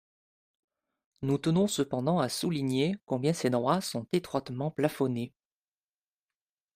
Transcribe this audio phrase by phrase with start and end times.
[1.21, 5.31] Nous tenons cependant à souligner combien ces droits sont étroitement plafonnés.